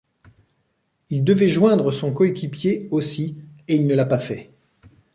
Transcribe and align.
Il 1.11 1.23
devait 1.23 1.47
joindre 1.47 1.91
son 1.91 2.11
coéquipier, 2.11 2.87
aussi, 2.89 3.37
et 3.67 3.75
il 3.75 3.85
ne 3.85 3.93
l’a 3.93 4.05
pas 4.05 4.17
fait. 4.17 4.49